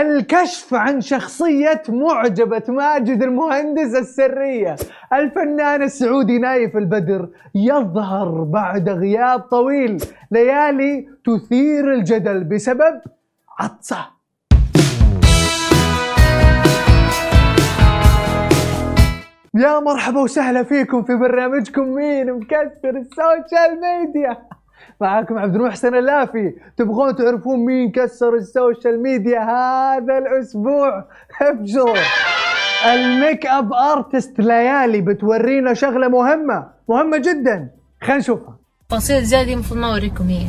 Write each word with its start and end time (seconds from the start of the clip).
الكشف 0.00 0.74
عن 0.74 1.00
شخصية 1.00 1.82
معجبة 1.88 2.62
ماجد 2.68 3.22
المهندس 3.22 3.94
السرية. 3.94 4.76
الفنان 5.12 5.82
السعودي 5.82 6.38
نايف 6.38 6.76
البدر 6.76 7.28
يظهر 7.54 8.42
بعد 8.42 8.88
غياب 8.88 9.40
طويل. 9.40 10.04
ليالي 10.30 11.08
تثير 11.24 11.92
الجدل 11.94 12.44
بسبب 12.44 13.00
عطسة. 13.58 14.14
يا 19.54 19.80
مرحبا 19.80 20.20
وسهلا 20.20 20.62
فيكم 20.62 21.02
في 21.02 21.14
برنامجكم 21.14 21.94
مين؟ 21.94 22.32
مكسر 22.32 22.68
ال 22.84 22.98
social 22.98 23.80
media. 23.80 24.36
معاكم 25.00 25.38
عبد 25.38 25.54
المحسن 25.54 25.94
اللافي 25.94 26.54
تبغون 26.76 27.16
تعرفون 27.16 27.58
مين 27.58 27.90
كسر 27.90 28.34
ال 28.34 28.44
social 28.44 29.02
media 29.02 29.40
هذا 29.40 30.18
الأسبوع؟ 30.18 31.04
ابشروا. 31.42 31.96
ال 32.94 33.46
makeup 33.46 33.72
artist 33.72 34.38
ليالي 34.38 35.00
بتورينا 35.00 35.74
شغلة 35.74 36.08
مهمة 36.08 36.66
مهمة 36.88 37.18
جدا. 37.18 37.68
خلينا 38.02 38.18
نشوفها. 38.20 38.56
تفاصيل 38.88 39.22
زيادة 39.22 39.52
المفروض 39.52 39.80
ما 39.80 39.92
اوريكم 39.92 40.24
هي. 40.24 40.46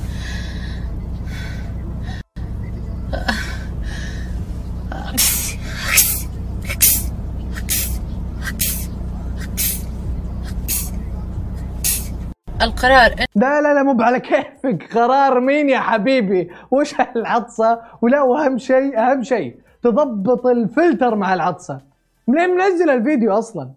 القرار. 12.65 13.15
لا 13.35 13.61
لا 13.61 13.73
لا 13.73 13.83
مو 13.83 14.03
على 14.03 14.19
كيفك. 14.19 14.93
قرار 14.93 15.39
مين 15.39 15.69
يا 15.69 15.79
حبيبي؟ 15.79 16.51
وش 16.71 16.95
العطسه 17.15 17.79
ولا 18.01 18.21
واهم 18.21 18.57
شيء 18.57 18.99
أهم 18.99 19.23
شيء 19.23 19.55
تضبط 19.83 20.45
الفلتر 20.45 21.15
مع 21.15 21.33
العطسة. 21.33 21.81
منين 22.27 22.49
منزل 22.49 22.89
الفيديو 22.89 23.33
أصلا؟ 23.37 23.71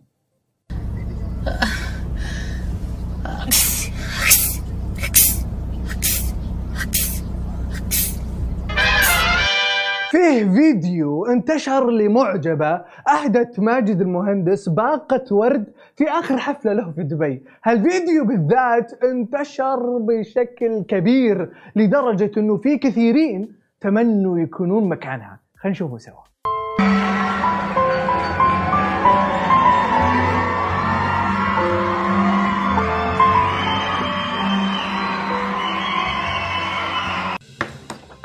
فيه 10.11 10.45
فيديو 10.53 11.27
انتشر 11.27 11.91
لمعجبة 11.91 12.85
أهدت 13.09 13.61
ماجد 13.61 14.01
المهندس 14.01 14.69
باقة 14.69 15.25
ورد 15.31 15.65
في 15.97 16.05
آخر 16.11 16.37
حفلة 16.39 16.73
له 16.73 16.91
في 16.91 17.03
دبي. 17.03 17.43
هالفيديو 17.65 18.25
بالذات 18.25 19.05
انتشر 19.05 19.99
بشكل 19.99 20.83
كبير 20.89 21.51
لدرجة 21.77 22.31
أنه 22.37 22.57
في 22.57 22.79
كثيرين 22.79 23.53
تمنوا 23.81 24.39
يكونون 24.39 24.89
مكانها. 24.89 25.41
خلينا 25.57 25.73
نشوفه 25.73 25.99
سوا. 25.99 26.48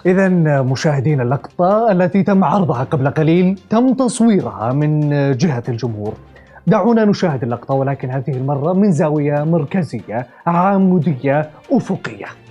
إذا 0.06 0.30
مشاهدين 0.62 1.22
اللقطة 1.22 1.92
التي 1.92 2.23
تم 2.23 2.44
عرضها 2.44 2.84
قبل 2.84 3.09
قليل 3.09 3.59
تم 3.70 3.94
تصويرها 3.94 4.73
من 4.73 5.09
جهة 5.38 5.64
الجمهور. 5.70 6.14
دعونا 6.68 7.06
نشاهد 7.06 7.44
اللقطة 7.44 7.73
ولكن 7.73 8.09
هذه 8.09 8.31
المرة 8.31 8.74
من 8.74 8.92
زاوية 8.92 9.44
مركزية 9.44 10.28
عامودية 10.48 11.50
أفقية. 11.72 12.43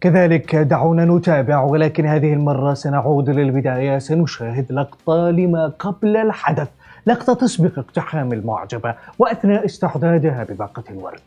كذلك 0.00 0.56
دعونا 0.56 1.04
نتابع 1.04 1.62
ولكن 1.62 2.06
هذه 2.06 2.32
المرة 2.32 2.74
سنعود 2.74 3.30
للبداية 3.30 3.98
سنشاهد 3.98 4.72
لقطة 4.72 5.30
لما 5.30 5.72
قبل 5.78 6.16
الحدث 6.16 6.68
لقطة 7.06 7.34
تسبق 7.34 7.78
اقتحام 7.78 8.32
المعجبة 8.32 8.94
وأثناء 9.18 9.64
استعدادها 9.64 10.44
بباقة 10.44 10.82
الورد. 10.90 11.20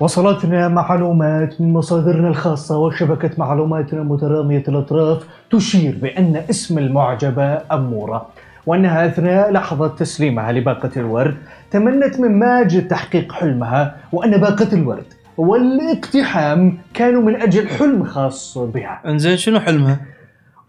وصلتنا 0.00 0.68
معلومات 0.68 1.60
من 1.60 1.72
مصادرنا 1.72 2.28
الخاصة 2.28 2.78
وشبكة 2.78 3.30
معلوماتنا 3.38 4.02
مترامية 4.02 4.64
الأطراف 4.68 5.26
تشير 5.50 5.98
بأن 6.02 6.36
اسم 6.50 6.78
المعجبة 6.78 7.60
أمورة. 7.72 8.26
وأنها 8.66 9.06
أثناء 9.06 9.50
لحظة 9.50 9.88
تسليمها 9.88 10.52
لباقة 10.52 10.90
الورد 10.96 11.36
تمنت 11.70 12.20
من 12.20 12.38
ماجد 12.38 12.88
تحقيق 12.88 13.32
حلمها 13.32 13.96
وأن 14.12 14.36
باقة 14.36 14.68
الورد 14.72 15.14
والاقتحام 15.36 16.78
كانوا 16.94 17.22
من 17.22 17.42
أجل 17.42 17.68
حلم 17.68 18.04
خاص 18.04 18.58
بها. 18.58 19.00
إنزين 19.06 19.36
شنو 19.36 19.60
حلمها؟ 19.60 19.96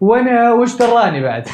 وأنا 0.01 0.53
وش 0.53 0.77
دراني 0.77 1.23
بعد؟ 1.23 1.47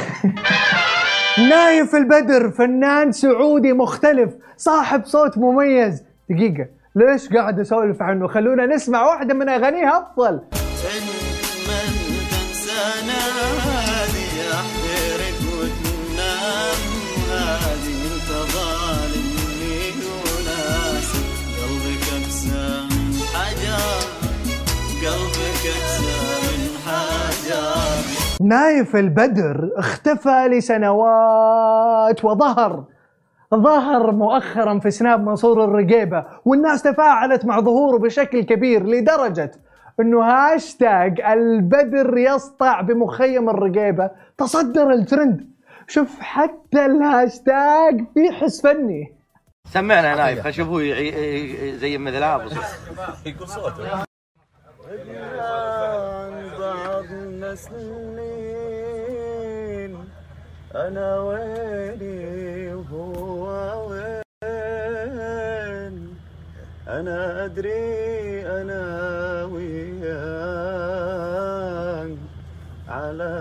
نايف 1.49 1.95
البدر 1.95 2.51
فنان 2.51 3.11
سعودي 3.11 3.73
مختلف 3.73 4.33
صاحب 4.57 5.05
صوت 5.05 5.37
مميز. 5.37 6.03
دقيقة 6.29 6.65
ليش 6.95 7.29
قاعد 7.29 7.59
أسولف 7.59 8.01
عنه؟ 8.01 8.27
خلونا 8.27 8.65
نسمع 8.65 9.05
واحدة 9.05 9.33
من 9.33 9.49
اغانيها 9.49 9.97
أفضل. 9.99 10.41
نايف 28.51 28.95
البدر 28.95 29.69
اختفى 29.75 30.47
لسنوات 30.51 32.25
وظهر 32.25 32.83
ظهر 33.55 34.11
مؤخرا 34.11 34.79
في 34.79 34.91
سناب 34.91 35.23
منصور 35.23 35.63
الرقيبة 35.63 36.25
والناس 36.45 36.81
تفاعلت 36.83 37.45
مع 37.45 37.59
ظهوره 37.59 37.97
بشكل 37.97 38.43
كبير 38.43 38.85
لدرجة 38.85 39.51
إنه 39.99 40.23
هاشتاج 40.23 41.21
البدر 41.21 42.17
يسطع 42.17 42.81
بمخيم 42.81 43.49
الرقيبة. 43.49 44.09
تصدر 44.37 44.91
الترند. 44.91 45.49
شوف 45.87 46.19
حتى 46.19 46.85
الهاشتاج 46.85 48.05
في 48.13 48.31
حس 48.31 48.61
فني. 48.61 49.15
سمعنا 49.73 50.15
نايف 50.15 50.39
خل 50.39 50.49
نشوف 50.49 50.67
هو 50.67 50.79
زي 51.77 51.97
عن 55.39 56.33
بعضنا 56.59 57.55
سنين 57.55 58.30
أنا 60.75 61.19
ويلي 61.19 62.73
وهو 62.73 63.43
وين 63.91 64.23
أنا 66.87 67.45
أدري 67.45 68.47
أنا 68.47 68.83
وياك. 69.51 70.51
على 72.87 73.33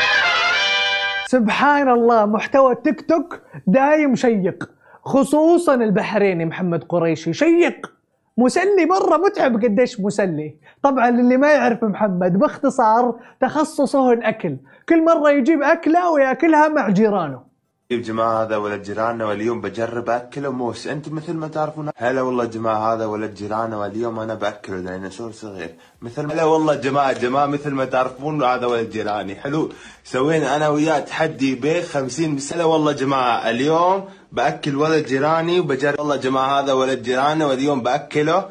سبحان 1.27 1.89
الله 1.89 2.25
محتوى 2.25 2.75
تيك 2.75 3.01
توك 3.01 3.41
دايم 3.67 4.15
شيق. 4.15 4.69
خصوصا 5.03 5.75
البحريني 5.75 6.45
محمد 6.45 6.83
قريشي 6.83 7.33
شيق. 7.33 7.93
مسلي 8.37 8.85
مرة 8.85 9.17
متعب 9.17 9.63
قديش 9.63 10.01
مسلي. 10.01 10.55
طبعا 10.83 11.09
اللي 11.09 11.37
ما 11.37 11.51
يعرف 11.53 11.83
محمد 11.83 12.39
باختصار 12.39 13.19
تخصصه 13.41 14.13
الأكل. 14.13 14.57
كل 14.89 15.05
مرة 15.05 15.29
يجيب 15.29 15.63
أكلة 15.63 16.11
ويأكلها 16.11 16.67
مع 16.67 16.89
جيرانه. 16.89 17.46
يا 17.91 17.97
جماعة 17.97 18.43
هذا 18.43 18.57
ولد 18.57 18.83
جيراننا 18.83 19.25
واليوم 19.25 19.61
بجرب 19.61 20.09
أكله 20.09 20.51
موس. 20.51 20.87
أنت 20.87 21.09
مثل 21.09 21.33
ما 21.33 21.47
تعرفون 21.47 21.89
هلا 21.97 22.21
والله 22.21 22.45
جماعة 22.45 22.93
هذا 22.93 23.05
ولد 23.05 23.33
جيراننا 23.33 23.77
واليوم 23.77 24.19
أنا 24.19 24.33
بأكله 24.33 24.77
ديناصور 24.77 25.31
صغير. 25.31 25.75
مثل 26.01 26.23
ما 26.23 26.33
هلا 26.33 26.43
والله 26.43 26.75
جماعة 26.75 27.13
جماعة 27.13 27.45
مثل 27.45 27.71
ما 27.71 27.85
تعرفون 27.85 28.43
هذا 28.43 28.65
ولد 28.65 28.89
جيراني. 28.89 29.35
حلو. 29.35 29.71
سوينا 30.03 30.55
أنا 30.55 30.69
وياه 30.69 30.99
تحدي 30.99 31.55
بيخ 31.55 31.85
50 31.85 32.35
بس. 32.35 32.53
هلا 32.53 32.63
والله 32.63 32.91
جماعة 32.91 33.49
اليوم 33.49 34.05
بأكل 34.31 34.75
ولد 34.75 35.05
جيراني 35.05 35.59
وبجرب. 35.59 35.99
والله 35.99 36.15
جماعة 36.15 36.59
هذا 36.59 36.73
ولد 36.73 37.03
جيراننا 37.03 37.45
واليوم 37.45 37.81
بأكله 37.81 38.49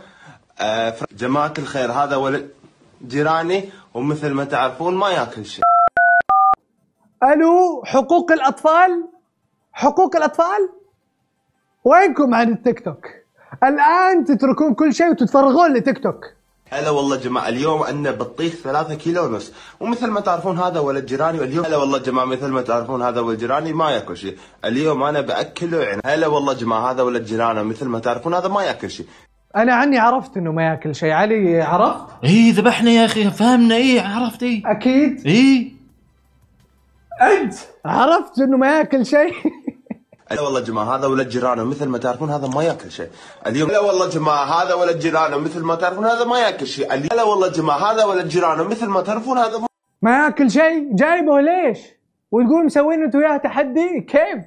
آه 0.61 0.95
جماعة 1.13 1.55
الخير 1.59 1.93
هذا 1.93 2.17
ولد 2.17 2.49
جيراني 3.07 3.69
ومثل 3.95 4.31
ما 4.31 4.45
تعرفون 4.45 4.95
ما 4.95 5.11
ياكل 5.11 5.47
شيء. 5.47 5.65
ألو 7.23 7.83
حقوق 7.85 8.33
الأطفال؟ 8.33 9.16
حقوق 9.77 10.17
الأطفال؟ 10.17 10.69
وينكم 11.85 12.35
عن 12.35 12.53
التيك 12.53 12.85
توك؟ 12.85 13.07
الآن 13.65 14.25
تتركون 14.25 14.75
كل 14.75 14.95
شيء 14.95 15.11
وتتفرغون 15.11 15.75
لتيك 15.75 16.03
توك. 16.03 16.25
هلا 16.71 16.91
والله 16.91 17.17
جماعة 17.17 17.49
اليوم 17.49 17.83
عندنا 17.83 18.11
بطيخ 18.11 18.55
ثلاثة 18.55 18.95
كيلو 18.95 19.25
ونص. 19.25 19.53
ومثل 19.81 20.07
ما 20.07 20.21
تعرفون 20.21 20.59
هذا 20.59 20.81
ولد 20.81 21.07
جيراني 21.07 21.41
واليوم 21.41 21.65
هلا 21.65 21.77
والله 21.77 21.99
جماعة 21.99 22.25
مثل 22.25 22.47
ما 22.47 22.63
تعرفون 22.63 23.03
هذا 23.03 23.21
ولد 23.21 23.39
جيراني 23.39 23.73
ما 23.73 23.91
يأكل 23.91 24.17
شيء. 24.17 24.37
اليوم 24.65 25.03
أنا 25.03 25.21
بأكله 25.21 25.83
يعني 25.83 26.03
هلا 26.07 26.27
والله 26.27 26.53
جماعة 26.53 26.91
هذا 26.91 27.03
ولد 27.03 27.25
جيراني 27.25 27.63
مثل 27.63 27.87
ما 27.87 27.99
تعرفون 27.99 28.35
هذا 28.35 28.49
ما 28.49 28.63
يأكل 28.65 28.91
شيء. 28.91 29.07
أنا 29.57 29.75
عني 29.75 29.99
عرفت 29.99 30.37
إنه 30.37 30.53
ما 30.53 30.63
يأكل 30.63 30.95
شيء. 30.95 31.11
علي 31.11 31.63
عرفت؟ 31.63 32.05
إي 32.25 32.51
ذبحنا 32.51 32.91
يا 32.91 33.05
أخي 33.05 33.31
فهمنا. 33.31 33.75
إي 33.75 34.01
عرفت 34.01 34.43
إي. 34.43 34.63
أكيد؟ 34.67 35.27
إي. 35.27 35.77
أنت 37.23 37.55
عرفت 37.85 38.39
إنه 38.39 38.57
ما 38.57 38.79
يأكل 38.79 39.07
شيء؟ 39.07 39.35
هلا 40.31 40.41
والله 40.41 40.61
جماعة 40.61 40.97
هذا 40.97 41.07
ولد 41.07 41.29
جيراني 41.29 41.65
مثل 41.65 41.89
ما 41.89 41.99
تعرفون 41.99 42.31
هذا 42.31 42.49
ما 42.49 42.63
ياكل 42.63 42.91
شيء. 42.91 43.09
اليوم 43.47 43.71
هلا 43.71 43.81
والله 43.81 44.09
جماعة 44.09 44.45
هذا 44.45 44.75
ولد 44.75 44.99
جيراني 44.99 45.37
مثل 45.37 45.63
ما 45.63 45.75
تعرفون 45.75 46.05
هذا 46.05 46.25
ما 46.25 46.39
ياكل 46.39 46.67
شيء. 46.67 46.93
اليوم 46.93 47.09
هلا 47.13 47.23
والله 47.23 47.49
جماعة 47.49 47.93
هذا 47.93 48.05
ولد 48.05 48.29
جيراني 48.29 48.65
مثل 48.65 48.87
ما 48.87 49.01
تعرفون 49.01 49.39
هذا 49.39 49.67
ما 50.03 50.25
ياكل 50.25 50.51
شيء؟ 50.51 50.89
جايبه 50.95 51.41
ليش؟ 51.41 51.79
وتقول 52.31 52.65
مسوين 52.65 53.03
أنتوا 53.03 53.21
وياه 53.21 53.37
تحدي؟ 53.37 54.01
كيف؟ 54.01 54.45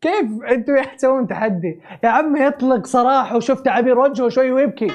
كيف 0.00 0.26
أنتوا 0.50 0.74
وياه 0.74 0.96
تسوون 0.96 1.28
تحدي؟ 1.28 1.80
يا 2.04 2.08
عم 2.08 2.36
يطلق 2.36 2.86
صراحة 2.86 3.36
وشوف 3.36 3.60
تعابير 3.60 3.98
وجهه 3.98 4.28
شوي 4.28 4.52
ويبكي. 4.52 4.92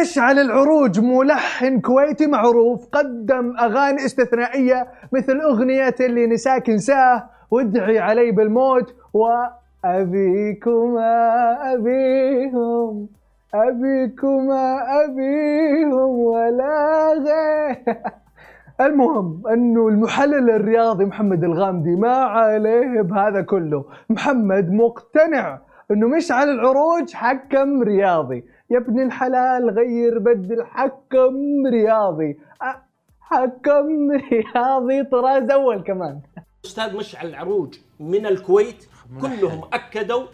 مشعل 0.00 0.38
العروج 0.38 1.00
ملحن 1.00 1.80
كويتي 1.80 2.26
معروف 2.26 2.86
قدم 2.92 3.56
أغاني 3.60 4.04
استثنائية 4.06 4.88
مثل 5.12 5.40
أغنية 5.40 5.94
اللي 6.00 6.26
نساك 6.26 6.70
انساه 6.70 7.30
وادعي 7.52 7.98
علي 7.98 8.30
بالموت 8.30 8.94
وأبيكما 9.14 11.12
أبيهم 11.72 13.08
أبيكما 13.54 14.78
أبيهم 15.04 16.10
ولا 16.18 17.12
غير. 17.12 17.96
المهم 18.86 19.42
انه 19.52 19.88
المحلل 19.88 20.50
الرياضي 20.50 21.04
محمد 21.04 21.44
الغامدي 21.44 21.96
ما 21.96 22.14
عليه 22.14 23.02
بهذا 23.02 23.42
كله. 23.42 23.84
محمد 24.10 24.72
مقتنع 24.72 25.58
أنه 25.90 26.08
مشعل 26.08 26.48
العروج 26.48 27.12
حكم 27.14 27.82
رياضي. 27.82 28.44
يا 28.70 28.78
ابن 28.78 29.00
الحلال 29.00 29.70
غير 29.70 30.18
بدل 30.18 30.64
حكم 30.64 31.66
رياضي. 31.66 32.38
حكم 33.20 34.10
رياضي 34.10 35.04
طراز 35.04 35.50
أول 35.50 35.82
كمان. 35.82 36.20
أستاذ 36.64 36.96
مشعل 36.96 37.26
العروج 37.26 37.74
من 38.00 38.26
الكويت 38.26 38.84
كلهم 39.20 39.64
أكدوا 39.72 40.26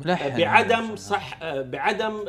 ملحن 0.00 0.36
بعدم 0.38 0.96
صح 0.96 1.38
بعدم 1.44 2.24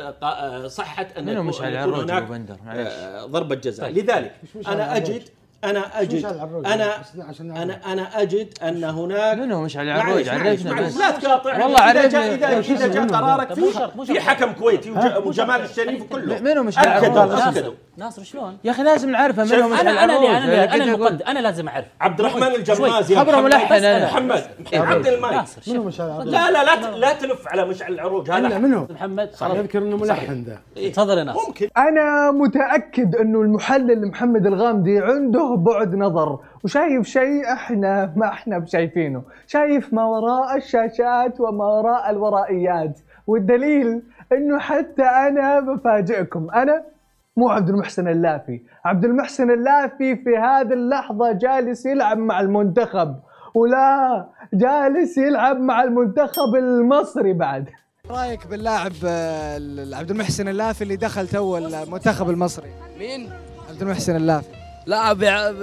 صحة 0.68 1.08
أن 1.18 1.26
منو 1.26 1.50
يكون- 1.50 1.66
هناك 1.66 2.22
أبو 2.24 2.34
بندر؟ 2.34 2.58
معليش. 2.66 2.88
آه، 2.88 3.26
ضربة 3.26 3.56
جزاء 3.56 3.86
طيب. 3.86 3.98
لذلك 3.98 4.34
أنا 4.68 4.74
العروج؟ 4.74 5.10
اجد 5.12 5.24
أنا 5.64 6.02
اجد؟ 6.02 6.26
أنا 6.66 7.02
أنا 7.64 7.94
أنا 7.94 8.22
أجد 8.22 8.54
أن 8.64 8.84
هناك 8.84 9.38
منو 9.38 9.62
مشعل 9.64 9.86
العروج 9.86 10.30
عرفنا 10.30 10.82
بس 10.82 10.98
لا 10.98 11.12
تقاطع 11.12 11.64
والله 11.64 11.92
إذا 11.92 12.08
جاء 12.10 12.32
عرفنا. 12.32 12.52
اذا 12.52 12.62
شو 12.62 12.74
إذا 12.74 12.88
جاء؟ 12.88 13.08
قرارك 13.08 13.54
في. 13.54 14.20
حكم 14.22 14.52
كويتي. 14.52 14.92
وجمال 15.26 15.62
الشريف 15.62 16.02
وكله 16.02 16.40
منو 16.40 16.64
مشعل 16.64 16.88
أكدوا 16.88 17.24
العروج؟ 17.24 17.74
ناصر 17.98 18.24
شلون؟ 18.24 18.58
يا 18.64 18.72
أخي 18.72 18.84
لازم 18.84 19.10
نعرفه 19.10 19.44
منو 19.44 19.56
شوف، 19.56 19.74
مشعل 19.74 19.88
أنا 19.88 20.04
أنا 20.04 20.16
اللي 20.18 20.38
أنا 20.38 20.76
أنا 20.76 20.84
المقدم 20.84 21.26
أنا 21.28 21.40
لازم 21.40 21.68
أعرف. 21.68 21.86
عبد 22.02 22.20
الرحمن 22.20 22.44
الجماز 22.44 23.12
يا 23.12 23.20
خبره 23.20 23.32
محمد. 23.32 23.44
ملحن 23.46 23.74
أنا. 23.74 24.06
محمد 24.06 24.44
عبد 24.74 25.08
المايك 25.08 25.34
ناصر 25.36 25.62
منو 25.68 25.76
شوف. 25.80 25.88
مشعل 25.88 26.08
العروج؟ 26.08 26.28
لا 26.28 26.52
لا 26.52 26.64
لا 26.64 26.76
ت- 26.76 26.96
لا 26.96 27.14
تلف 27.14 27.48
على 27.48 27.66
مشعل 27.66 27.94
العروج 27.94 28.32
هذا 28.32 28.58
منو؟ 28.58 28.88
محمد 28.90 29.34
خلاص. 29.34 29.58
يذكر 29.58 29.80
إنه 29.82 29.98
ملحن 29.98 30.44
ذا. 30.76 30.90
تفضل 30.90 31.18
يا 31.18 31.24
ناصر. 31.24 31.48
ممكن. 31.48 31.68
أنا 31.78 32.32
متأكد 32.32 33.16
إنه 33.16 33.42
المحلل 33.42 34.08
محمد 34.08 34.46
الغامدي 34.48 35.00
عنده 35.00 35.56
بعد 35.58 35.96
نظر 35.96 36.40
وشايف 36.64 37.08
شيء 37.08 37.54
إحنا 37.54 38.14
ما 38.16 38.28
إحنا 38.28 38.58
بشايفينه 38.60 39.22
شايف 39.48 39.94
ما 39.94 40.06
وراء 40.06 40.58
الشاشات 40.58 41.40
وما 41.40 41.66
وراء 41.66 42.10
الورائيات. 42.10 43.00
والدليل 43.28 44.02
إنه 44.32 44.60
حتى 44.60 45.04
أنا 45.04 45.60
بفاجئكم. 45.60 46.48
أنا 46.56 46.84
مو 47.38 47.50
عبد 47.50 47.70
المحسن 47.70 48.08
اللافي. 48.08 48.62
عبد 48.86 49.06
المحسن 49.06 49.52
اللافي 49.52 50.16
في 50.16 50.38
هذه 50.38 50.74
اللحظة 50.74 51.32
جالس 51.32 51.86
يلعب 51.86 52.18
مع 52.18 52.40
المنتخب 52.40 53.16
ولا 53.56 54.28
جالس 54.54 55.18
يلعب 55.18 55.60
مع 55.60 55.84
المنتخب 55.84 56.56
المصري 56.58 57.34
بعد. 57.34 57.70
رأيك 58.10 58.48
باللاعب 58.48 58.92
آه، 59.06 59.56
عبد 59.94 60.12
المحسن 60.12 60.48
اللافي 60.48 60.82
اللي 60.82 60.96
دخل 60.96 61.28
تو 61.28 61.58
المنتخب 61.58 62.30
المصري؟ 62.30 62.70
مين؟ 63.00 63.30
عبد 63.70 63.82
المحسن 63.82 64.16
اللافي. 64.16 64.57
لا 64.88 65.12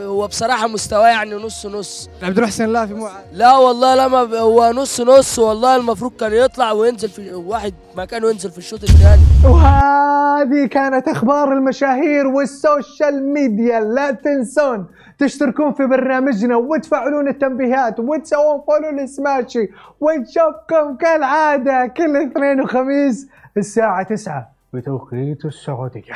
هو 0.06 0.26
بصراحة 0.26 0.68
مستواه 0.68 1.08
يعني 1.08 1.34
نص 1.34 1.66
نص. 1.66 2.10
عبد 2.22 2.38
المحسن 2.38 2.64
اللافي 2.64 2.94
مو 2.94 3.08
لا 3.32 3.56
والله 3.56 3.94
لا 3.94 4.08
ما 4.08 4.38
هو 4.38 4.72
نص 4.72 5.00
نص 5.00 5.38
والله 5.38 5.76
المفروض 5.76 6.12
كان 6.20 6.32
يطلع 6.32 6.72
وينزل 6.72 7.08
في 7.08 7.34
واحد 7.34 7.74
مكانه 7.96 8.30
ينزل 8.30 8.50
في 8.50 8.58
الشوط 8.58 8.82
الثاني. 8.82 9.22
وهذه 9.44 10.66
كانت 10.66 11.08
أخبار 11.08 11.52
المشاهير 11.52 12.26
وال 12.26 12.53
social 12.53 13.32
media. 13.32 13.80
لا 13.80 14.10
تنسون 14.10 14.86
تشتركون 15.18 15.72
في 15.72 15.86
برنامجنا 15.86 16.56
وتفعلون 16.56 17.28
التنبيهات 17.28 18.00
وتسوون 18.00 18.60
فولو 18.66 18.90
لسماشي 19.04 19.68
ونشوفكم 20.00 20.96
كالعادة 21.00 21.86
كل 21.86 22.16
اثنين 22.16 22.60
وخميس 22.60 23.28
الساعة 23.56 24.02
9 24.02 24.50
بتوقيت 24.72 25.44
السعودية. 25.44 26.14